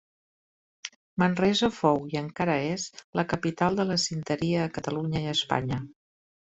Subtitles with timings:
[1.23, 2.87] Manresa fou i encara és
[3.21, 5.85] la capital de la cinteria a Catalunya i Espanya.